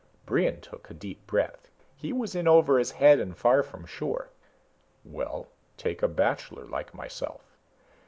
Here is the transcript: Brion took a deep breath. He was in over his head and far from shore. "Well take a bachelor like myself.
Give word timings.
Brion 0.25 0.61
took 0.61 0.89
a 0.89 0.95
deep 0.95 1.27
breath. 1.27 1.69
He 1.95 2.11
was 2.11 2.33
in 2.33 2.47
over 2.47 2.79
his 2.79 2.89
head 2.93 3.19
and 3.19 3.37
far 3.37 3.61
from 3.61 3.85
shore. 3.85 4.29
"Well 5.05 5.49
take 5.77 6.01
a 6.01 6.07
bachelor 6.07 6.65
like 6.65 6.95
myself. 6.95 7.55